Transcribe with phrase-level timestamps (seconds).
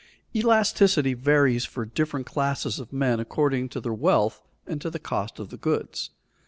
[0.35, 5.37] _Elasticity varies for different classes of men according to their wealth and to the cost
[5.37, 6.09] of the goods.